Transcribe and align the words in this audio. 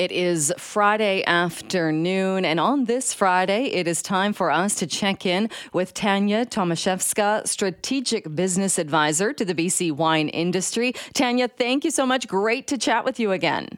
It 0.00 0.12
is 0.12 0.50
Friday 0.56 1.22
afternoon, 1.26 2.46
and 2.46 2.58
on 2.58 2.86
this 2.86 3.12
Friday, 3.12 3.64
it 3.64 3.86
is 3.86 4.00
time 4.00 4.32
for 4.32 4.50
us 4.50 4.74
to 4.76 4.86
check 4.86 5.26
in 5.26 5.50
with 5.74 5.92
Tania 5.92 6.46
Tomaszewska, 6.46 7.46
Strategic 7.46 8.34
Business 8.34 8.78
Advisor 8.78 9.34
to 9.34 9.44
the 9.44 9.54
BC 9.54 9.92
wine 9.92 10.30
industry. 10.30 10.94
Tania, 11.12 11.48
thank 11.48 11.84
you 11.84 11.90
so 11.90 12.06
much. 12.06 12.26
Great 12.26 12.66
to 12.68 12.78
chat 12.78 13.04
with 13.04 13.20
you 13.20 13.30
again. 13.30 13.68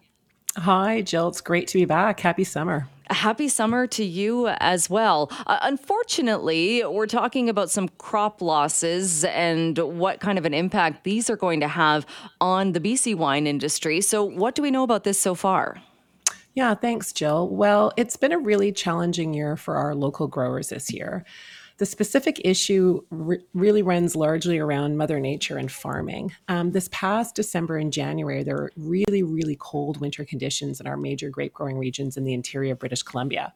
Hi, 0.58 1.00
Jill. 1.00 1.26
It's 1.26 1.40
great 1.40 1.66
to 1.66 1.78
be 1.78 1.86
back. 1.86 2.20
Happy 2.20 2.44
summer. 2.44 2.86
Happy 3.10 3.48
summer 3.48 3.88
to 3.88 4.04
you 4.04 4.46
as 4.46 4.88
well. 4.88 5.28
Uh, 5.48 5.58
unfortunately, 5.62 6.84
we're 6.84 7.08
talking 7.08 7.48
about 7.48 7.68
some 7.68 7.88
crop 7.98 8.40
losses 8.40 9.24
and 9.24 9.76
what 9.76 10.20
kind 10.20 10.38
of 10.38 10.46
an 10.46 10.54
impact 10.54 11.02
these 11.02 11.28
are 11.28 11.36
going 11.36 11.58
to 11.58 11.68
have 11.68 12.06
on 12.40 12.74
the 12.74 12.80
BC 12.80 13.16
wine 13.16 13.48
industry. 13.48 14.00
So, 14.00 14.22
what 14.22 14.54
do 14.54 14.62
we 14.62 14.70
know 14.70 14.84
about 14.84 15.02
this 15.02 15.18
so 15.18 15.34
far? 15.34 15.82
Yeah, 16.54 16.74
thanks, 16.74 17.12
Jill. 17.12 17.48
Well, 17.48 17.92
it's 17.96 18.16
been 18.16 18.32
a 18.32 18.38
really 18.38 18.72
challenging 18.72 19.32
year 19.32 19.56
for 19.56 19.76
our 19.76 19.94
local 19.94 20.28
growers 20.28 20.68
this 20.68 20.92
year. 20.92 21.24
The 21.78 21.86
specific 21.86 22.40
issue 22.44 23.00
re- 23.10 23.40
really 23.54 23.82
runs 23.82 24.14
largely 24.14 24.58
around 24.58 24.98
Mother 24.98 25.18
Nature 25.18 25.56
and 25.56 25.72
farming. 25.72 26.32
Um, 26.48 26.72
this 26.72 26.88
past 26.92 27.34
December 27.34 27.78
and 27.78 27.92
January, 27.92 28.44
there 28.44 28.56
were 28.56 28.72
really, 28.76 29.22
really 29.22 29.56
cold 29.58 30.00
winter 30.00 30.24
conditions 30.24 30.80
in 30.80 30.86
our 30.86 30.98
major 30.98 31.30
grape 31.30 31.54
growing 31.54 31.78
regions 31.78 32.18
in 32.18 32.24
the 32.24 32.34
interior 32.34 32.74
of 32.74 32.78
British 32.78 33.02
Columbia. 33.02 33.54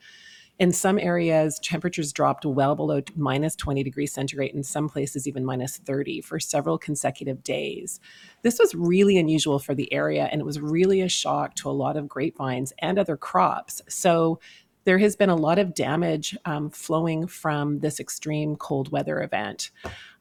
In 0.59 0.73
some 0.73 0.99
areas, 0.99 1.59
temperatures 1.59 2.15
dropped 2.15 2.47
well 2.47 2.75
below 2.75 3.03
minus 3.15 3.55
20 3.57 3.83
degrees 3.83 4.13
centigrade, 4.15 4.55
in 4.55 4.63
some 4.63 4.89
places, 4.89 5.29
even 5.29 5.45
minus 5.45 5.77
30 5.77 6.23
for 6.23 6.41
several 6.41 6.79
consecutive 6.79 7.43
days. 7.43 8.01
This 8.43 8.59
was 8.59 8.75
really 8.75 9.19
unusual 9.19 9.59
for 9.59 9.75
the 9.75 9.93
area, 9.93 10.31
and 10.33 10.41
it 10.41 10.45
was 10.45 10.59
really 10.59 11.03
a 11.03 11.11
shock 11.11 11.57
to 11.57 11.69
a 11.69 11.73
lot 11.73 11.99
of 11.99 12.09
grapevines 12.09 12.73
and 12.79 12.99
other 12.99 13.19
crops. 13.19 13.83
So, 13.89 14.41
there 14.87 14.99
has 14.99 15.17
been 15.17 15.29
a 15.29 15.37
lot 15.37 15.59
of 15.59 15.75
damage 15.75 16.37
um, 16.45 16.71
flowing 16.71 17.27
from 17.27 17.81
this 17.81 17.99
extreme 17.99 18.55
cold 18.55 18.91
weather 18.93 19.21
event. 19.21 19.73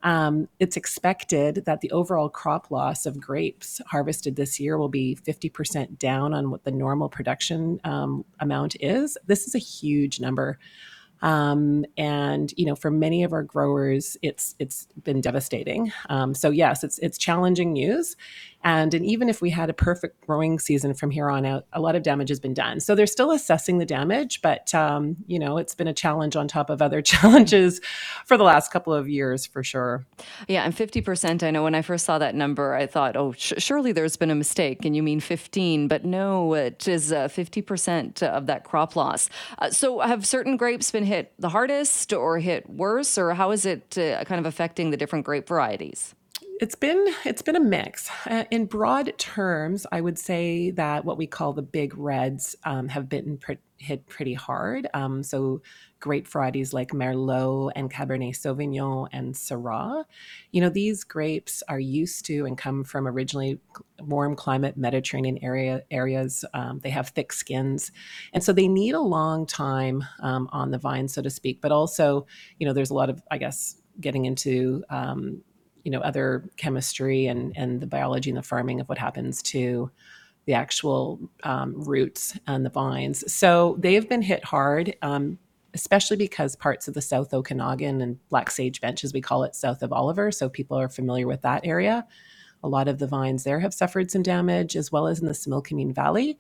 Um, 0.02 0.49
it's 0.59 0.75
expected 0.75 1.66
that 1.66 1.81
the 1.81 1.91
overall 1.91 2.30
crop 2.30 2.72
loss 2.72 3.05
of 3.05 3.22
grapes 3.22 3.80
harvested 3.88 4.35
this 4.35 4.59
year 4.59 4.77
will 4.77 4.89
be 4.89 5.16
50% 5.16 5.99
down 5.99 6.33
on 6.33 6.49
what 6.49 6.63
the 6.63 6.72
normal 6.72 7.09
production 7.09 7.80
um, 7.83 8.25
amount 8.39 8.75
is. 8.80 9.17
This 9.27 9.47
is 9.47 9.53
a 9.53 9.59
huge 9.59 10.19
number. 10.19 10.57
Um, 11.22 11.85
and 11.97 12.53
you 12.57 12.66
know, 12.66 12.75
for 12.75 12.91
many 12.91 13.23
of 13.23 13.33
our 13.33 13.44
growers, 13.44 14.17
it's 14.22 14.53
it's 14.59 14.88
been 15.03 15.22
devastating. 15.22 15.91
Um, 16.09 16.33
so 16.33 16.50
yes, 16.50 16.83
it's 16.83 17.00
it's 17.00 17.17
challenging 17.17 17.73
news, 17.73 18.16
and 18.66 18.95
and 18.95 19.05
even 19.05 19.30
if 19.30 19.41
we 19.41 19.52
had 19.52 19.69
a 19.69 19.73
perfect 19.73 20.25
growing 20.25 20.58
season 20.58 20.95
from 20.95 21.11
here 21.11 21.30
on 21.30 21.45
out, 21.45 21.67
a 21.71 21.80
lot 21.80 21.95
of 21.95 22.02
damage 22.02 22.30
has 22.30 22.39
been 22.39 22.55
done. 22.55 22.80
So 22.80 22.95
they're 22.95 23.05
still 23.05 23.31
assessing 23.31 23.77
the 23.77 23.85
damage, 23.85 24.41
but 24.41 24.73
um, 24.73 25.16
you 25.27 25.38
know, 25.38 25.59
it's 25.59 25.75
been 25.75 25.88
a 25.88 25.94
challenge 25.94 26.35
on 26.35 26.47
top 26.47 26.72
of 26.72 26.81
other 26.81 27.02
challenges 27.13 27.80
for 28.25 28.38
the 28.38 28.44
last 28.44 28.72
couple 28.72 28.91
of 28.91 29.07
years 29.07 29.45
for 29.45 29.63
sure. 29.63 30.05
Yeah, 30.47 30.63
and 30.63 30.75
fifty 30.75 30.99
percent. 30.99 31.44
I 31.44 31.52
know 31.52 31.63
when 31.63 31.75
I 31.75 31.83
first 31.83 32.05
saw 32.05 32.17
that 32.17 32.33
number, 32.33 32.73
I 32.73 32.88
thought, 32.88 33.16
oh, 33.16 33.33
sh- 33.33 33.53
surely 33.59 33.91
there's 33.91 34.17
been 34.17 34.31
a 34.31 34.35
mistake, 34.35 34.83
and 34.83 34.95
you 34.95 35.03
mean 35.03 35.19
fifteen, 35.19 35.88
but 35.88 36.03
no, 36.03 36.55
it 36.55 36.88
is 36.88 37.13
uh, 37.13 37.27
fifty 37.27 37.61
uh, 37.61 37.66
percent 37.66 38.23
of 38.23 38.47
that 38.47 38.63
crop 38.63 38.95
loss. 38.95 39.29
Uh, 39.59 39.69
so 39.69 40.00
have 40.00 40.25
certain 40.25 40.57
grapes 40.57 40.89
been 40.89 41.05
hit 41.05 41.33
the 41.38 41.50
hardest 41.50 42.11
or 42.13 42.39
hit 42.39 42.67
worse, 42.67 43.16
or 43.16 43.35
how 43.35 43.52
is 43.52 43.66
it 43.67 43.95
uh, 43.97 44.23
kind 44.23 44.39
of 44.39 44.47
affecting 44.47 44.89
the 44.89 44.97
different 44.97 45.23
grape 45.23 45.47
varieties? 45.47 46.16
It's 46.61 46.75
been 46.75 47.06
it's 47.25 47.42
been 47.42 47.58
a 47.58 47.59
mix. 47.59 48.09
Uh, 48.25 48.45
in 48.50 48.66
broad 48.66 49.17
terms, 49.17 49.86
I 49.92 50.00
would 50.00 50.17
say 50.17 50.72
that 50.72 51.03
what 51.03 51.17
we 51.17 51.28
call 51.28 51.52
the 51.52 51.62
big 51.62 51.97
reds 51.97 52.56
um, 52.64 52.88
have 52.88 53.09
been 53.09 53.38
pre- 53.38 53.58
hit 53.78 54.08
pretty 54.08 54.34
hard. 54.34 54.88
Um, 54.94 55.22
so 55.22 55.62
great 56.00 56.25
varieties 56.30 56.72
like 56.72 56.92
Merlot 56.92 57.73
and 57.75 57.92
Cabernet 57.92 58.38
Sauvignon 58.38 59.09
and 59.12 59.34
Syrah. 59.34 60.06
You 60.52 60.62
know, 60.62 60.69
these 60.69 61.03
grapes 61.03 61.62
are 61.68 61.79
used 61.79 62.25
to 62.28 62.46
and 62.46 62.58
come 62.58 62.85
from 62.85 63.06
originally 63.06 63.59
warm 64.00 64.38
climate 64.38 64.78
Mediterranean 64.78 65.38
area 65.41 65.84
areas. 65.91 66.46
Um, 66.53 66.79
they 66.79 66.90
have 66.91 67.09
thick 67.09 67.34
skins, 67.34 67.91
and 68.31 68.41
so 68.41 68.53
they 68.53 68.69
need 68.69 68.96
a 68.96 69.02
long 69.02 69.46
time 69.46 70.06
um, 70.22 70.47
on 70.53 70.72
the 70.72 70.78
vine, 70.78 71.09
so 71.09 71.22
to 71.22 71.29
speak. 71.29 71.59
But 71.59 71.74
also, 71.74 72.28
you 72.59 72.66
know, 72.66 72.72
there's 72.72 72.91
a 72.91 72.96
lot 72.96 73.09
of, 73.09 73.22
I 73.29 73.40
guess, 73.40 73.75
getting 74.00 74.24
into 74.24 74.85
um, 74.90 75.41
you 75.85 75.91
know 75.91 76.01
other 76.01 76.50
chemistry 76.57 77.28
and 77.28 77.56
and 77.56 77.79
the 77.79 77.88
biology 77.88 78.29
and 78.29 78.38
the 78.38 78.44
farming 78.44 78.81
of 78.81 78.90
what 78.90 78.97
happens 78.97 79.41
to 79.44 79.90
the 80.46 80.53
actual 80.53 81.19
um, 81.44 81.73
roots 81.81 82.38
and 82.47 82.66
the 82.66 82.69
vines. 82.69 83.31
So 83.34 83.78
they 83.79 83.94
have 83.94 84.09
been 84.09 84.22
hit 84.22 84.44
hard. 84.44 84.96
Um, 85.01 85.40
especially 85.73 86.16
because 86.16 86.56
parts 86.56 86.88
of 86.88 86.94
the 86.94 87.01
South 87.01 87.34
Okanagan 87.34 88.00
and 88.00 88.18
Black 88.29 88.50
Sage 88.50 88.79
Bench, 88.79 89.03
as 89.03 89.12
we 89.12 89.19
call 89.19 89.44
it, 89.44 89.53
south 89.53 89.84
of 89.84 89.91
Oliver, 89.91 90.31
so 90.31 90.47
people 90.47 90.79
are 90.79 90.88
familiar 90.88 91.28
with 91.28 91.41
that 91.41 91.66
area. 91.66 92.07
A 92.63 92.69
lot 92.69 92.88
of 92.88 92.97
the 92.97 93.07
vines 93.07 93.44
there 93.44 93.59
have 93.59 93.73
suffered 93.73 94.09
some 94.09 94.23
damage, 94.23 94.78
as 94.78 94.90
well 94.90 95.06
as 95.06 95.19
in 95.19 95.25
the 95.25 95.34
Similkameen 95.34 95.94
Valley, 95.94 96.40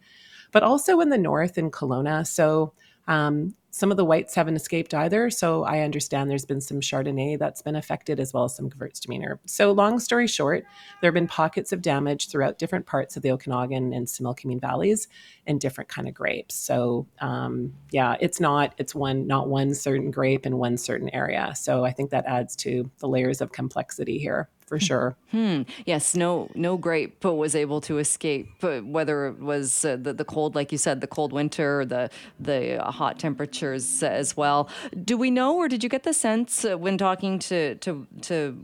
but 0.53 0.63
also 0.63 1.01
in 1.01 1.09
the 1.09 1.17
north 1.17 1.57
in 1.57 1.69
Kelowna. 1.69 2.25
So 2.25 2.73
um, 3.07 3.53
some 3.75 3.91
of 3.91 3.97
the 3.97 4.05
whites 4.05 4.33
haven't 4.33 4.55
escaped 4.55 4.93
either. 4.93 5.29
So 5.29 5.65
I 5.65 5.81
understand 5.81 6.31
there's 6.31 6.45
been 6.45 6.61
some 6.61 6.79
Chardonnay 6.79 7.37
that's 7.37 7.61
been 7.61 7.75
affected 7.75 8.21
as 8.21 8.33
well 8.33 8.45
as 8.45 8.55
some 8.55 8.69
Gewürztraminer. 8.69 9.37
So 9.47 9.73
long 9.73 9.99
story 9.99 10.27
short, 10.27 10.63
there 11.01 11.09
have 11.09 11.13
been 11.13 11.27
pockets 11.27 11.73
of 11.73 11.81
damage 11.81 12.29
throughout 12.29 12.57
different 12.57 12.85
parts 12.85 13.17
of 13.17 13.21
the 13.21 13.31
Okanagan 13.31 13.91
and 13.91 14.07
Similkameen 14.07 14.61
valleys 14.61 15.09
and 15.45 15.59
different 15.59 15.89
kind 15.89 16.07
of 16.07 16.13
grapes. 16.13 16.55
So 16.55 17.05
um, 17.19 17.73
yeah, 17.91 18.15
it's 18.21 18.39
not 18.39 18.73
it's 18.77 18.95
one 18.95 19.27
not 19.27 19.49
one 19.49 19.73
certain 19.73 20.09
grape 20.09 20.45
in 20.45 20.57
one 20.57 20.77
certain 20.77 21.13
area. 21.13 21.51
So 21.53 21.83
I 21.83 21.91
think 21.91 22.11
that 22.11 22.25
adds 22.27 22.55
to 22.57 22.89
the 22.99 23.09
layers 23.09 23.41
of 23.41 23.51
complexity 23.51 24.17
here 24.17 24.47
for 24.65 24.79
sure. 24.79 25.15
Hmm. 25.31 25.63
Yes, 25.85 26.15
no, 26.15 26.49
no 26.55 26.77
grape 26.77 27.23
was 27.23 27.55
able 27.55 27.81
to 27.81 27.99
escape, 27.99 28.47
whether 28.61 29.27
it 29.27 29.39
was 29.39 29.85
uh, 29.85 29.97
the, 29.97 30.13
the 30.13 30.25
cold, 30.25 30.55
like 30.55 30.71
you 30.71 30.77
said, 30.77 31.01
the 31.01 31.07
cold 31.07 31.31
winter, 31.31 31.85
the 31.85 32.09
the 32.39 32.81
hot 32.83 33.19
temperatures 33.19 34.03
as 34.03 34.35
well. 34.35 34.69
Do 35.03 35.17
we 35.17 35.29
know, 35.31 35.55
or 35.57 35.67
did 35.67 35.83
you 35.83 35.89
get 35.89 36.03
the 36.03 36.13
sense 36.13 36.65
uh, 36.65 36.77
when 36.77 36.97
talking 36.97 37.39
to 37.39 37.75
to 37.75 38.07
to 38.21 38.57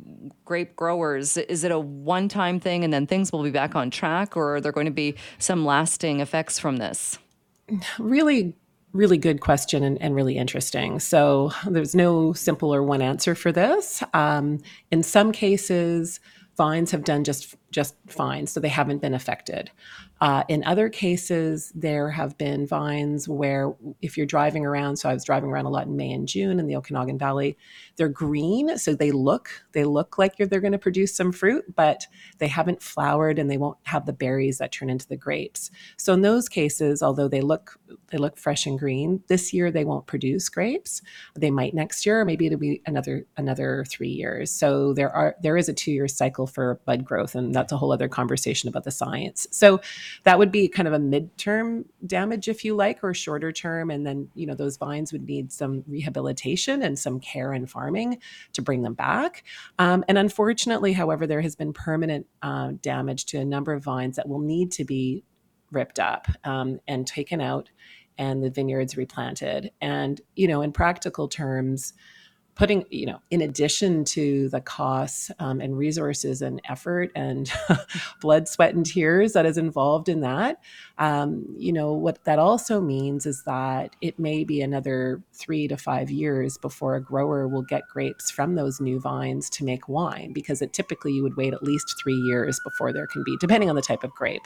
grape 0.45 0.75
growers? 0.75 1.37
Is 1.37 1.63
it 1.63 1.71
a 1.71 1.79
one 1.79 2.27
time 2.27 2.59
thing, 2.59 2.83
and 2.83 2.91
then 2.91 3.05
things 3.05 3.31
will 3.31 3.43
be 3.43 3.51
back 3.51 3.75
on 3.75 3.91
track, 3.91 4.35
or 4.35 4.55
are 4.55 4.61
there 4.61 4.71
going 4.71 4.85
to 4.85 4.91
be 4.91 5.15
some 5.37 5.65
lasting 5.65 6.19
effects 6.19 6.57
from 6.57 6.77
this? 6.77 7.19
Really 7.99 8.55
really 8.93 9.17
good 9.17 9.41
question 9.41 9.83
and, 9.83 10.01
and, 10.01 10.15
really 10.15 10.37
interesting. 10.37 10.99
So 10.99 11.51
there's 11.67 11.95
no 11.95 12.33
simple 12.33 12.73
or 12.73 12.83
one 12.83 13.01
answer 13.01 13.35
for 13.35 13.51
this. 13.51 14.03
Um, 14.13 14.59
in 14.91 15.03
some 15.03 15.31
cases, 15.31 16.19
vines 16.57 16.91
have 16.91 17.03
done 17.03 17.23
just 17.23 17.55
just 17.71 17.95
fine, 18.07 18.47
so 18.47 18.59
they 18.59 18.69
haven't 18.69 19.01
been 19.01 19.13
affected. 19.13 19.71
Uh, 20.21 20.43
in 20.49 20.63
other 20.65 20.87
cases, 20.87 21.71
there 21.73 22.11
have 22.11 22.37
been 22.37 22.67
vines 22.67 23.27
where, 23.27 23.73
if 24.03 24.17
you're 24.17 24.25
driving 24.27 24.65
around, 24.65 24.97
so 24.97 25.09
I 25.09 25.13
was 25.13 25.25
driving 25.25 25.49
around 25.49 25.65
a 25.65 25.69
lot 25.69 25.87
in 25.87 25.95
May 25.95 26.11
and 26.11 26.27
June 26.27 26.59
in 26.59 26.67
the 26.67 26.75
Okanagan 26.75 27.17
Valley, 27.17 27.57
they're 27.95 28.07
green, 28.07 28.77
so 28.77 28.93
they 28.93 29.11
look 29.11 29.49
they 29.71 29.83
look 29.83 30.17
like 30.19 30.37
they're 30.37 30.59
going 30.59 30.71
to 30.73 30.77
produce 30.77 31.15
some 31.15 31.31
fruit, 31.31 31.65
but 31.75 32.05
they 32.37 32.47
haven't 32.47 32.83
flowered 32.83 33.39
and 33.39 33.49
they 33.49 33.57
won't 33.57 33.77
have 33.83 34.05
the 34.05 34.13
berries 34.13 34.59
that 34.59 34.71
turn 34.71 34.89
into 34.89 35.07
the 35.07 35.15
grapes. 35.15 35.71
So 35.97 36.13
in 36.13 36.21
those 36.21 36.47
cases, 36.47 37.01
although 37.01 37.27
they 37.27 37.41
look 37.41 37.79
they 38.11 38.17
look 38.17 38.37
fresh 38.37 38.65
and 38.67 38.77
green, 38.77 39.23
this 39.27 39.53
year 39.53 39.71
they 39.71 39.85
won't 39.85 40.05
produce 40.05 40.49
grapes. 40.49 41.01
They 41.35 41.51
might 41.51 41.73
next 41.73 42.05
year, 42.05 42.23
maybe 42.25 42.45
it'll 42.45 42.59
be 42.59 42.81
another 42.85 43.25
another 43.37 43.85
three 43.89 44.09
years. 44.09 44.51
So 44.51 44.93
there 44.93 45.11
are 45.11 45.35
there 45.41 45.57
is 45.57 45.67
a 45.67 45.73
two 45.73 45.91
year 45.91 46.07
cycle 46.07 46.45
for 46.45 46.79
bud 46.85 47.05
growth, 47.05 47.33
and 47.33 47.55
that's 47.61 47.71
a 47.71 47.77
whole 47.77 47.91
other 47.91 48.09
conversation 48.09 48.67
about 48.67 48.83
the 48.83 48.91
science. 48.91 49.47
So 49.51 49.79
that 50.23 50.39
would 50.39 50.51
be 50.51 50.67
kind 50.67 50.87
of 50.87 50.93
a 50.93 50.99
midterm 50.99 51.85
damage, 52.05 52.47
if 52.47 52.65
you 52.65 52.75
like, 52.75 53.03
or 53.03 53.13
shorter 53.13 53.51
term. 53.51 53.91
And 53.91 54.05
then, 54.05 54.29
you 54.33 54.47
know, 54.47 54.55
those 54.55 54.77
vines 54.77 55.11
would 55.11 55.27
need 55.27 55.51
some 55.51 55.83
rehabilitation 55.87 56.81
and 56.81 56.97
some 56.97 57.19
care 57.19 57.53
and 57.53 57.69
farming 57.69 58.19
to 58.53 58.61
bring 58.61 58.81
them 58.81 58.95
back. 58.95 59.43
Um, 59.77 60.03
and 60.07 60.17
unfortunately, 60.17 60.93
however, 60.93 61.27
there 61.27 61.41
has 61.41 61.55
been 61.55 61.71
permanent 61.71 62.25
uh, 62.41 62.71
damage 62.81 63.25
to 63.27 63.37
a 63.37 63.45
number 63.45 63.73
of 63.73 63.83
vines 63.83 64.15
that 64.15 64.27
will 64.27 64.39
need 64.39 64.71
to 64.71 64.83
be 64.83 65.23
ripped 65.71 65.99
up 65.99 66.27
um, 66.43 66.79
and 66.87 67.05
taken 67.05 67.39
out 67.39 67.69
and 68.17 68.43
the 68.43 68.49
vineyards 68.49 68.97
replanted. 68.97 69.71
And, 69.81 70.19
you 70.35 70.47
know, 70.47 70.61
in 70.61 70.71
practical 70.71 71.27
terms, 71.27 71.93
putting 72.55 72.85
you 72.89 73.05
know 73.05 73.19
in 73.31 73.41
addition 73.41 74.03
to 74.03 74.49
the 74.49 74.61
costs 74.61 75.31
um, 75.39 75.61
and 75.61 75.77
resources 75.77 76.41
and 76.41 76.61
effort 76.69 77.11
and 77.15 77.51
blood 78.21 78.47
sweat 78.47 78.73
and 78.75 78.85
tears 78.85 79.33
that 79.33 79.45
is 79.45 79.57
involved 79.57 80.09
in 80.09 80.21
that 80.21 80.57
um, 80.97 81.45
you 81.57 81.71
know 81.71 81.93
what 81.93 82.23
that 82.25 82.39
also 82.39 82.81
means 82.81 83.25
is 83.25 83.43
that 83.43 83.95
it 84.01 84.19
may 84.19 84.43
be 84.43 84.61
another 84.61 85.21
three 85.33 85.67
to 85.67 85.77
five 85.77 86.11
years 86.11 86.57
before 86.57 86.95
a 86.95 87.01
grower 87.01 87.47
will 87.47 87.63
get 87.63 87.83
grapes 87.91 88.29
from 88.29 88.55
those 88.55 88.81
new 88.81 88.99
vines 88.99 89.49
to 89.49 89.63
make 89.63 89.87
wine 89.87 90.33
because 90.33 90.61
it 90.61 90.73
typically 90.73 91.13
you 91.13 91.23
would 91.23 91.37
wait 91.37 91.53
at 91.53 91.63
least 91.63 91.95
three 92.01 92.15
years 92.15 92.59
before 92.63 92.93
there 92.93 93.07
can 93.07 93.23
be 93.23 93.35
depending 93.37 93.69
on 93.69 93.75
the 93.75 93.81
type 93.81 94.03
of 94.03 94.11
grape. 94.11 94.45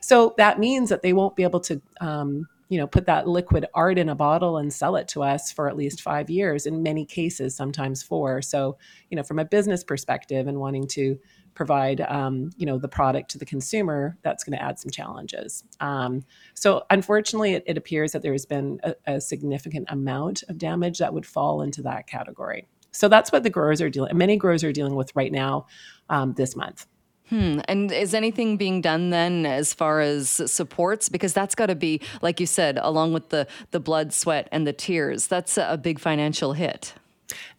So 0.00 0.34
that 0.36 0.58
means 0.58 0.90
that 0.90 1.02
they 1.02 1.12
won't 1.12 1.36
be 1.36 1.42
able 1.42 1.60
to 1.60 1.80
um, 2.00 2.46
you 2.68 2.78
know 2.78 2.86
put 2.86 3.06
that 3.06 3.26
liquid 3.26 3.66
art 3.74 3.98
in 3.98 4.08
a 4.08 4.14
bottle 4.14 4.56
and 4.58 4.72
sell 4.72 4.96
it 4.96 5.08
to 5.08 5.22
us 5.22 5.52
for 5.52 5.68
at 5.68 5.76
least 5.76 6.02
five 6.02 6.30
years 6.30 6.66
in 6.66 6.82
many 6.82 7.04
cases 7.04 7.56
sometimes 7.56 8.02
four. 8.02 8.42
So 8.42 8.78
you 9.10 9.16
know 9.16 9.22
from 9.22 9.38
a 9.38 9.44
business 9.44 9.84
perspective 9.84 10.46
and 10.46 10.60
wanting 10.60 10.86
to 10.88 11.18
provide 11.54 12.00
um, 12.02 12.50
you 12.56 12.66
know 12.66 12.78
the 12.78 12.88
product 12.88 13.30
to 13.32 13.38
the 13.38 13.44
consumer 13.44 14.16
that's 14.22 14.44
going 14.44 14.56
to 14.56 14.62
add 14.62 14.78
some 14.78 14.90
challenges. 14.90 15.64
Um, 15.80 16.24
so 16.54 16.84
unfortunately 16.90 17.54
it, 17.54 17.64
it, 17.66 17.76
appears 17.76 18.12
that 18.12 18.22
there's 18.22 18.46
been 18.46 18.80
a, 18.84 18.94
a, 19.06 19.20
significant 19.20 19.86
amount 19.90 20.44
of 20.48 20.58
damage 20.58 20.98
that 20.98 21.12
would 21.12 21.26
fall 21.26 21.62
into 21.62 21.82
that 21.82 22.06
category. 22.06 22.68
So 22.92 23.08
that's 23.08 23.32
what 23.32 23.42
the 23.42 23.50
growers 23.50 23.80
are 23.80 23.90
dealing 23.90 24.16
many 24.16 24.36
growers 24.36 24.62
are 24.62 24.72
dealing 24.72 24.94
with 24.94 25.14
right 25.14 25.32
now 25.32 25.66
um, 26.08 26.34
this 26.34 26.54
month 26.54 26.86
Hmm. 27.28 27.60
And 27.68 27.92
is 27.92 28.14
anything 28.14 28.56
being 28.56 28.80
done 28.80 29.10
then 29.10 29.44
as 29.44 29.74
far 29.74 30.00
as 30.00 30.28
supports? 30.28 31.08
Because 31.08 31.32
that's 31.32 31.54
got 31.54 31.66
to 31.66 31.74
be, 31.74 32.00
like 32.22 32.40
you 32.40 32.46
said, 32.46 32.78
along 32.80 33.12
with 33.12 33.28
the 33.28 33.46
the 33.70 33.80
blood, 33.80 34.12
sweat, 34.12 34.48
and 34.50 34.66
the 34.66 34.72
tears. 34.72 35.26
That's 35.26 35.58
a 35.58 35.76
big 35.76 35.98
financial 35.98 36.54
hit. 36.54 36.94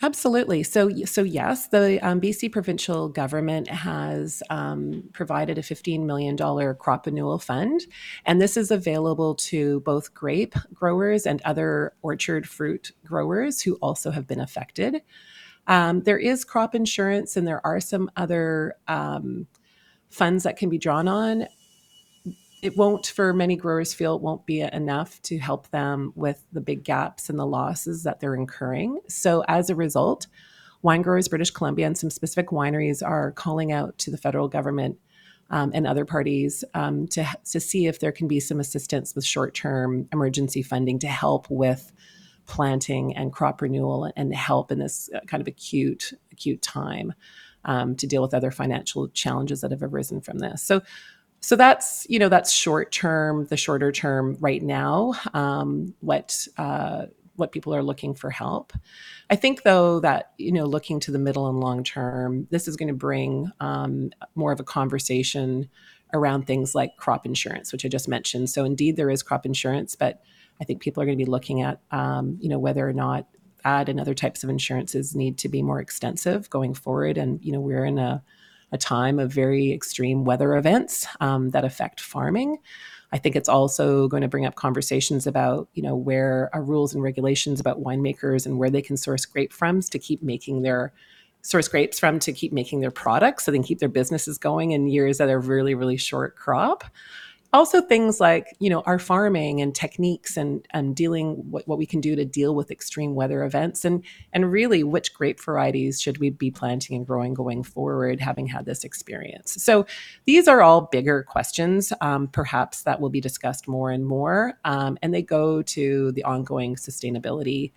Absolutely. 0.02 0.64
So, 0.64 0.90
so 1.06 1.22
yes, 1.24 1.68
the 1.68 2.00
um, 2.02 2.20
BC 2.20 2.52
provincial 2.52 3.10
government 3.10 3.70
has 3.70 4.42
um, 4.50 5.04
provided 5.14 5.58
a 5.58 5.62
$15 5.62 6.06
million 6.06 6.38
crop 6.76 7.06
renewal 7.06 7.38
fund, 7.38 7.82
and 8.26 8.42
this 8.42 8.58
is 8.58 8.72
available 8.72 9.36
to 9.36 9.82
both 9.82 10.14
grape 10.14 10.56
growers 10.74 11.26
and 11.26 11.42
other 11.44 11.94
orchard 12.02 12.48
fruit 12.48 12.92
growers 13.06 13.62
who 13.62 13.76
also 13.76 14.12
have 14.12 14.26
been 14.26 14.40
affected. 14.40 15.02
Um, 15.68 16.02
there 16.02 16.18
is 16.18 16.44
crop 16.44 16.74
insurance, 16.74 17.38
and 17.38 17.48
there 17.48 17.66
are 17.66 17.80
some 17.80 18.10
other 18.16 18.76
um, 18.88 19.48
funds 20.10 20.44
that 20.44 20.58
can 20.58 20.70
be 20.70 20.78
drawn 20.78 21.08
on 21.08 21.48
it 22.62 22.76
won't 22.76 23.08
for 23.08 23.32
many 23.34 23.56
growers 23.56 23.94
feel 23.94 24.18
it 24.18 24.22
won't 24.22 24.46
be 24.46 24.60
enough 24.60 25.22
to 25.22 25.38
help 25.38 25.70
them 25.70 26.12
with 26.16 26.44
the 26.52 26.60
big 26.60 26.84
gaps 26.84 27.30
and 27.30 27.40
the 27.40 27.46
losses 27.46 28.04
that 28.04 28.20
they're 28.20 28.36
incurring. 28.36 29.00
So 29.08 29.46
as 29.48 29.70
a 29.70 29.76
result 29.76 30.28
wine 30.82 31.02
growers 31.02 31.28
british 31.28 31.52
columbia 31.52 31.86
and 31.86 31.98
some 31.98 32.10
specific 32.10 32.50
wineries 32.50 33.06
are 33.06 33.32
calling 33.34 33.72
out 33.72 33.98
to 33.98 34.12
the 34.12 34.18
federal 34.18 34.48
government 34.48 34.98
um, 35.50 35.72
and 35.74 35.88
other 35.88 36.06
parties 36.06 36.64
um, 36.74 37.08
to, 37.08 37.28
to 37.52 37.60
see 37.60 37.88
if 37.88 38.00
there 38.00 38.12
can 38.12 38.28
be 38.28 38.40
some 38.40 38.60
assistance 38.60 39.16
with 39.16 39.26
short-term 39.26 40.08
emergency 40.14 40.62
funding 40.62 41.00
to 41.00 41.08
help 41.08 41.50
with 41.50 41.92
planting 42.46 43.16
and 43.16 43.34
crop 43.34 43.62
renewal 43.62 44.12
and 44.16 44.34
help 44.34 44.72
in 44.72 44.80
this 44.80 45.10
uh, 45.16 45.20
kind 45.28 45.42
of 45.42 45.48
acute 45.48 46.14
acute 46.32 46.62
time 46.62 47.14
um, 47.66 47.96
to 47.98 48.08
deal 48.08 48.22
with 48.22 48.34
other 48.34 48.52
financial 48.52 49.08
challenges 49.10 49.62
that 49.62 49.72
have 49.72 49.84
arisen 49.84 50.22
from 50.22 50.40
this. 50.40 50.62
So, 50.62 50.82
so 51.42 51.56
that's 51.56 52.06
you 52.10 52.20
know 52.20 52.30
that's 52.30 52.52
short 52.52 52.92
term, 52.92 53.46
the 53.46 53.58
shorter 53.58 53.92
term 53.92 54.38
right 54.40 54.62
now. 54.62 55.14
Um, 55.34 55.94
what 56.02 56.48
uh, 56.58 57.06
what 57.36 57.52
people 57.52 57.74
are 57.74 57.82
looking 57.82 58.14
for 58.14 58.30
help. 58.30 58.74
I 59.30 59.36
think 59.36 59.64
though 59.64 60.00
that 60.02 60.34
you 60.38 60.52
know 60.52 60.66
looking 60.66 61.00
to 61.02 61.12
the 61.12 61.20
middle 61.20 61.48
and 61.48 61.60
long 61.60 61.84
term, 61.84 62.48
this 62.52 62.68
is 62.68 62.76
going 62.76 62.90
to 62.90 62.94
bring 62.94 63.52
um, 63.60 64.12
more 64.36 64.52
of 64.52 64.60
a 64.60 64.66
conversation 64.66 65.70
around 66.14 66.46
things 66.46 66.76
like 66.76 66.98
crop 66.98 67.26
insurance, 67.26 67.72
which 67.72 67.86
I 67.86 67.88
just 67.88 68.08
mentioned. 68.08 68.50
So 68.50 68.66
indeed, 68.66 68.96
there 68.96 69.10
is 69.10 69.24
crop 69.24 69.46
insurance, 69.46 69.96
but 69.96 70.22
I 70.60 70.66
think 70.66 70.82
people 70.82 71.02
are 71.02 71.06
going 71.06 71.18
to 71.18 71.24
be 71.24 71.30
looking 71.30 71.62
at 71.62 71.80
um, 71.92 72.38
you 72.42 72.50
know 72.50 72.60
whether 72.60 72.88
or 72.88 72.94
not 72.94 73.28
that 73.64 73.90
and 73.90 74.00
other 74.00 74.14
types 74.14 74.44
of 74.44 74.50
insurances 74.50 75.16
need 75.16 75.38
to 75.40 75.50
be 75.50 75.62
more 75.62 75.80
extensive 75.80 76.50
going 76.50 76.74
forward. 76.74 77.18
And 77.18 77.44
you 77.44 77.52
know, 77.52 77.60
we're 77.60 77.86
in 77.86 77.98
a, 77.98 78.24
a 78.72 78.78
time 78.78 79.20
of 79.20 79.32
very 79.32 79.72
extreme 79.72 80.26
weather 80.26 80.56
events 80.56 81.08
um, 81.20 81.52
that 81.52 81.66
affect 81.66 82.00
farming. 82.00 82.60
I 83.12 83.18
think 83.18 83.36
it's 83.36 83.50
also 83.50 84.08
going 84.08 84.22
to 84.22 84.28
bring 84.28 84.46
up 84.46 84.56
conversations 84.56 85.26
about, 85.26 85.68
you 85.74 85.82
know, 85.82 85.96
where 85.96 86.50
are 86.54 86.64
rules 86.64 86.94
and 86.94 87.04
regulations 87.04 87.60
about 87.60 87.82
winemakers 87.84 88.46
and 88.46 88.60
where 88.60 88.70
they 88.70 88.84
can 88.84 88.98
source 88.98 89.26
grape 89.26 89.52
from 89.52 89.82
to 89.82 89.98
keep 89.98 90.22
making 90.22 90.62
their 90.62 90.94
source 91.42 91.68
grapes 91.68 91.98
from 91.98 92.20
to 92.20 92.34
keep 92.34 92.52
making 92.52 92.82
their 92.82 92.92
products 92.92 93.46
so 93.46 93.52
they 93.52 93.58
can 93.58 93.64
keep 93.64 93.80
their 93.80 93.90
businesses 93.90 94.38
going 94.38 94.72
in 94.72 94.88
years 94.88 95.18
that 95.18 95.30
are 95.30 95.40
really, 95.40 95.74
really 95.74 95.98
short 95.98 96.36
crop 96.36 96.84
also 97.52 97.82
things 97.82 98.20
like 98.20 98.56
you 98.60 98.70
know 98.70 98.82
our 98.82 99.00
farming 99.00 99.62
and 99.62 99.74
techniques 99.74 100.38
and 100.38 100.68
and 100.72 100.96
dealing 100.96 101.36
what, 101.50 101.68
what 101.68 101.78
we 101.78 101.86
can 101.86 102.00
do 102.00 102.16
to 102.16 102.26
deal 102.26 102.54
with 102.54 102.70
extreme 102.70 103.16
weather 103.16 103.44
events 103.44 103.84
and 103.86 104.04
and 104.34 104.52
really 104.52 104.84
which 104.84 105.14
grape 105.14 105.40
varieties 105.42 106.00
should 106.00 106.20
we 106.20 106.30
be 106.30 106.52
planting 106.52 106.96
and 106.96 107.08
growing 107.08 107.34
going 107.34 107.64
forward 107.64 108.20
having 108.20 108.48
had 108.48 108.66
this 108.66 108.84
experience. 108.84 109.62
So 109.62 109.86
these 110.26 110.48
are 110.48 110.62
all 110.62 110.82
bigger 110.82 111.24
questions 111.24 111.92
um, 112.02 112.28
perhaps 112.28 112.84
that 112.84 113.02
will 113.02 113.10
be 113.10 113.22
discussed 113.22 113.68
more 113.68 113.92
and 113.92 114.06
more 114.06 114.54
um, 114.66 114.98
and 115.02 115.14
they 115.14 115.22
go 115.22 115.62
to 115.62 116.12
the 116.12 116.24
ongoing 116.24 116.76
sustainability 116.76 117.72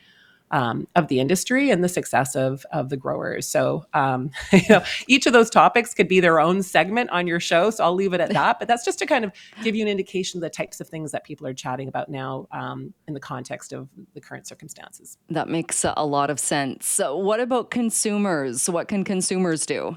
um, 0.53 0.87
of 0.95 1.09
the 1.09 1.19
industry 1.19 1.71
and 1.71 1.83
the 1.83 1.89
success 1.89 2.37
of 2.37 2.65
of 2.73 2.91
the 2.91 2.97
growers. 2.97 3.47
So, 3.47 3.85
um, 3.95 4.31
you 4.53 4.61
know, 4.69 4.85
each 5.09 5.27
of 5.27 5.33
those 5.33 5.51
topics 5.51 5.95
could 5.95 6.09
be 6.09 6.21
their 6.21 6.39
own 6.39 6.63
segment 6.63 7.11
on 7.11 7.27
your 7.27 7.41
show. 7.41 7.71
So 7.71 7.85
I'll 7.85 7.95
leave 7.95 8.13
it 8.13 8.21
at 8.21 8.31
that. 8.35 8.59
But 8.59 8.69
that's 8.69 8.85
just 8.85 8.99
to 9.01 9.07
kind 9.07 9.25
of 9.25 9.33
give 9.63 9.75
you 9.75 9.83
an 9.83 9.89
indication 9.89 10.39
of 10.39 10.43
the 10.43 10.51
types 10.51 10.81
of 10.81 10.89
things 10.89 11.11
that 11.13 11.25
people 11.25 11.47
are 11.47 11.55
chatting 11.55 11.89
about 11.89 12.09
now 12.09 12.47
um, 12.53 12.93
in 13.09 13.15
the 13.15 13.21
context 13.21 13.73
of 13.73 13.89
the 14.15 14.21
current 14.21 14.47
circumstances. 14.47 15.19
That 15.31 15.49
makes 15.49 15.85
a 15.85 16.07
lot 16.07 16.31
of 16.31 16.39
sense. 16.39 16.87
So 16.87 17.17
what 17.17 17.41
about 17.41 17.71
consumers? 17.71 18.69
What 18.69 18.89
can 18.89 19.05
consumers 19.05 19.67
do? 19.67 19.97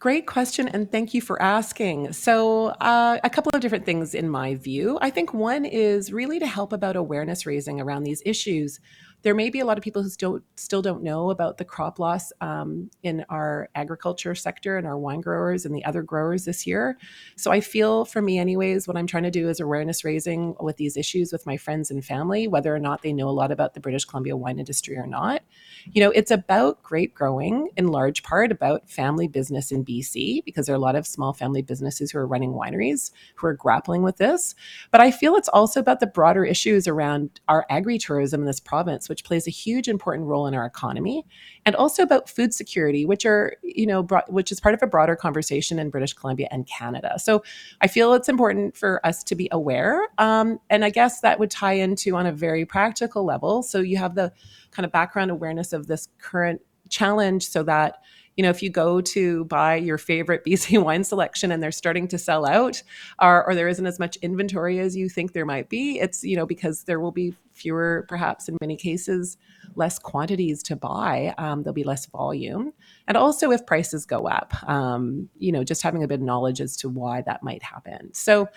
Great 0.00 0.28
question, 0.28 0.68
and 0.68 0.92
thank 0.92 1.12
you 1.12 1.20
for 1.20 1.42
asking. 1.42 2.12
So, 2.12 2.66
uh, 2.66 3.18
a 3.24 3.30
couple 3.30 3.50
of 3.52 3.60
different 3.60 3.84
things 3.84 4.14
in 4.14 4.28
my 4.28 4.54
view. 4.54 4.96
I 5.02 5.10
think 5.10 5.34
one 5.34 5.64
is 5.64 6.12
really 6.12 6.38
to 6.38 6.46
help 6.46 6.72
about 6.72 6.94
awareness 6.94 7.46
raising 7.46 7.80
around 7.80 8.04
these 8.04 8.22
issues 8.24 8.78
there 9.22 9.34
may 9.34 9.50
be 9.50 9.58
a 9.58 9.64
lot 9.64 9.76
of 9.76 9.84
people 9.84 10.02
who 10.02 10.08
still 10.08 10.40
still 10.56 10.80
don't 10.80 11.02
know 11.02 11.30
about 11.30 11.58
the 11.58 11.64
crop 11.64 11.98
loss 11.98 12.32
um, 12.40 12.88
in 13.02 13.24
our 13.28 13.68
agriculture 13.74 14.34
sector 14.34 14.78
and 14.78 14.86
our 14.86 14.96
wine 14.96 15.20
growers 15.20 15.66
and 15.66 15.74
the 15.74 15.84
other 15.84 16.02
growers 16.02 16.44
this 16.44 16.66
year. 16.66 16.96
So 17.36 17.50
I 17.50 17.60
feel, 17.60 18.04
for 18.04 18.22
me, 18.22 18.38
anyways, 18.38 18.86
what 18.86 18.96
I'm 18.96 19.08
trying 19.08 19.24
to 19.24 19.30
do 19.30 19.48
is 19.48 19.58
awareness 19.58 20.04
raising 20.04 20.54
with 20.60 20.76
these 20.76 20.96
issues 20.96 21.32
with 21.32 21.46
my 21.46 21.56
friends 21.56 21.90
and 21.90 22.04
family, 22.04 22.46
whether 22.46 22.74
or 22.74 22.78
not 22.78 23.02
they 23.02 23.12
know 23.12 23.28
a 23.28 23.30
lot 23.30 23.50
about 23.50 23.74
the 23.74 23.80
British 23.80 24.04
Columbia 24.04 24.36
wine 24.36 24.58
industry 24.58 24.96
or 24.96 25.06
not. 25.06 25.42
You 25.90 26.02
know, 26.02 26.10
it's 26.10 26.30
about 26.30 26.82
grape 26.82 27.14
growing 27.14 27.70
in 27.76 27.88
large 27.88 28.22
part 28.22 28.52
about 28.52 28.88
family 28.88 29.26
business 29.26 29.72
in 29.72 29.82
BC 29.88 30.44
because 30.44 30.66
there 30.66 30.74
are 30.74 30.76
a 30.76 30.80
lot 30.80 30.96
of 30.96 31.06
small 31.06 31.32
family 31.32 31.62
businesses 31.62 32.10
who 32.10 32.18
are 32.18 32.26
running 32.26 32.52
wineries 32.52 33.10
who 33.36 33.46
are 33.46 33.54
grappling 33.54 34.02
with 34.02 34.18
this. 34.18 34.54
But 34.90 35.00
I 35.00 35.10
feel 35.10 35.36
it's 35.36 35.48
also 35.48 35.80
about 35.80 36.00
the 36.00 36.06
broader 36.06 36.44
issues 36.44 36.86
around 36.86 37.40
our 37.48 37.66
agritourism 37.70 38.34
in 38.34 38.44
this 38.44 38.60
province 38.60 39.08
which 39.08 39.24
plays 39.24 39.46
a 39.46 39.50
huge 39.50 39.88
important 39.88 40.26
role 40.26 40.46
in 40.46 40.54
our 40.54 40.66
economy, 40.66 41.24
and 41.64 41.74
also 41.76 42.02
about 42.02 42.28
food 42.28 42.52
security, 42.52 43.06
which 43.06 43.24
are, 43.24 43.56
you 43.62 43.86
know, 43.86 44.02
which 44.28 44.52
is 44.52 44.60
part 44.60 44.74
of 44.74 44.82
a 44.82 44.86
broader 44.86 45.16
conversation 45.16 45.78
in 45.78 45.90
British 45.90 46.12
Columbia 46.12 46.48
and 46.50 46.66
Canada. 46.66 47.18
So 47.18 47.42
I 47.80 47.86
feel 47.86 48.14
it's 48.14 48.28
important 48.28 48.76
for 48.76 49.04
us 49.06 49.22
to 49.24 49.34
be 49.34 49.48
aware. 49.52 50.08
Um, 50.18 50.58
and 50.70 50.84
I 50.84 50.90
guess 50.90 51.20
that 51.20 51.38
would 51.38 51.50
tie 51.50 51.74
into 51.74 52.16
on 52.16 52.26
a 52.26 52.32
very 52.32 52.64
practical 52.64 53.24
level. 53.24 53.62
So 53.62 53.80
you 53.80 53.96
have 53.96 54.14
the 54.14 54.32
kind 54.70 54.84
of 54.84 54.92
background 54.92 55.30
awareness 55.30 55.72
of 55.72 55.86
this 55.86 56.08
current 56.20 56.60
challenge 56.88 57.48
so 57.48 57.62
that 57.64 57.98
you 58.38 58.42
know, 58.44 58.50
if 58.50 58.62
you 58.62 58.70
go 58.70 59.00
to 59.00 59.44
buy 59.46 59.74
your 59.74 59.98
favorite 59.98 60.44
BC 60.46 60.80
wine 60.82 61.02
selection 61.02 61.50
and 61.50 61.60
they're 61.60 61.72
starting 61.72 62.06
to 62.08 62.16
sell 62.16 62.46
out, 62.46 62.82
or, 63.20 63.44
or 63.44 63.54
there 63.54 63.68
isn't 63.68 63.84
as 63.84 63.98
much 63.98 64.16
inventory 64.22 64.78
as 64.78 64.96
you 64.96 65.08
think 65.08 65.32
there 65.32 65.44
might 65.44 65.68
be, 65.68 65.98
it's, 65.98 66.22
you 66.22 66.36
know, 66.36 66.46
because 66.46 66.84
there 66.84 67.00
will 67.00 67.10
be 67.10 67.34
fewer, 67.52 68.06
perhaps 68.08 68.48
in 68.48 68.56
many 68.60 68.76
cases, 68.76 69.36
less 69.74 69.98
quantities 69.98 70.62
to 70.62 70.76
buy. 70.76 71.34
Um, 71.36 71.64
there'll 71.64 71.74
be 71.74 71.82
less 71.82 72.06
volume. 72.06 72.72
And 73.08 73.16
also, 73.16 73.50
if 73.50 73.66
prices 73.66 74.06
go 74.06 74.28
up, 74.28 74.54
um, 74.68 75.28
you 75.38 75.50
know, 75.50 75.64
just 75.64 75.82
having 75.82 76.04
a 76.04 76.08
bit 76.08 76.20
of 76.20 76.24
knowledge 76.24 76.60
as 76.60 76.76
to 76.78 76.88
why 76.88 77.22
that 77.22 77.42
might 77.42 77.64
happen. 77.64 78.14
So, 78.14 78.48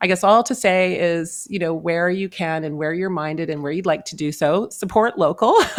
I 0.00 0.06
guess 0.06 0.22
all 0.22 0.42
to 0.42 0.54
say 0.54 0.98
is, 1.00 1.46
you 1.48 1.58
know, 1.58 1.72
where 1.72 2.10
you 2.10 2.28
can 2.28 2.64
and 2.64 2.76
where 2.76 2.92
you're 2.92 3.10
minded 3.10 3.48
and 3.48 3.62
where 3.62 3.72
you'd 3.72 3.86
like 3.86 4.04
to 4.06 4.16
do 4.16 4.32
so, 4.32 4.68
support 4.68 5.18
local, 5.18 5.52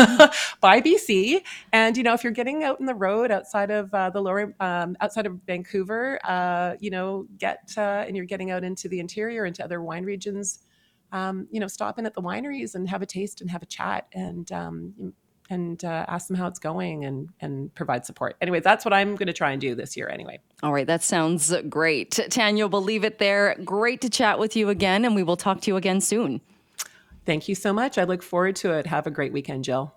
buy 0.62 0.82
BC. 0.82 1.42
And, 1.74 1.96
you 1.96 2.04
know, 2.04 2.14
if 2.14 2.24
you're 2.24 2.34
getting 2.34 2.64
out 2.64 2.80
in 2.80 2.86
the 2.86 2.96
road 2.96 3.30
outside 3.30 3.70
of 3.72 3.94
uh, 3.94 4.10
the 4.10 4.22
lower, 4.22 4.56
um, 4.60 4.98
outside 5.02 5.26
of 5.26 5.40
Vancouver, 5.46 6.20
uh, 6.24 6.76
you 6.80 6.90
know, 6.90 7.28
get, 7.38 7.72
uh, 7.78 8.06
and 8.08 8.16
you're 8.16 8.26
getting 8.26 8.52
out 8.52 8.64
into 8.64 8.88
the 8.88 9.00
interior, 9.00 9.46
into 9.46 9.64
other 9.64 9.82
wine 9.82 10.06
regions, 10.06 10.60
um, 11.12 11.48
you 11.52 11.60
know, 11.60 11.68
stop 11.68 12.00
in 12.00 12.06
at 12.06 12.14
the 12.14 12.22
wineries 12.22 12.74
and 12.74 12.90
have 12.90 13.02
a 13.02 13.06
taste 13.06 13.42
and 13.42 13.52
have 13.52 13.62
a 13.62 13.68
chat 13.68 14.08
and, 14.14 14.52
um, 14.52 15.14
and 15.50 15.84
uh, 15.84 16.06
ask 16.08 16.28
them 16.28 16.36
how 16.36 16.48
it's 16.48 16.60
going 16.60 17.06
and 17.06 17.30
and 17.42 17.74
provide 17.76 18.06
support. 18.06 18.36
Anyway, 18.42 18.60
that's 18.60 18.86
what 18.86 18.94
I'm 18.94 19.16
going 19.16 19.28
to 19.28 19.34
try 19.34 19.52
and 19.52 19.62
do 19.62 19.76
this 19.76 19.96
year. 19.96 20.10
Anyway. 20.10 20.40
All 20.64 20.74
right, 20.74 20.88
that 20.88 21.04
sounds 21.04 21.54
great, 21.70 22.12
Tania. 22.30 22.68
We'll 22.68 22.84
leave 22.84 23.04
it 23.04 23.20
there. 23.20 23.56
Great 23.64 24.02
to 24.02 24.10
chat 24.10 24.40
with 24.40 24.56
you 24.56 24.70
again, 24.70 25.06
and 25.06 25.16
we 25.16 25.24
will 25.24 25.38
talk 25.38 25.62
to 25.62 25.72
you 25.72 25.78
again 25.78 26.02
soon. 26.02 26.42
Thank 27.26 27.48
you 27.48 27.56
so 27.56 27.74
much. 27.74 27.98
I 27.98 28.04
look 28.04 28.22
forward 28.22 28.56
to 28.58 28.72
it. 28.74 28.86
Have 28.88 29.08
a 29.08 29.12
great 29.12 29.34
weekend, 29.34 29.64
Jill. 29.64 29.94